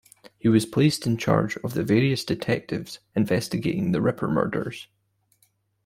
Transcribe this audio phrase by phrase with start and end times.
[0.39, 4.87] He was placed in charge of the various detectives investigating the Ripper murders.